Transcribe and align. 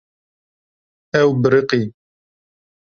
Ew 1.19 1.29
biriqî. 1.41 1.81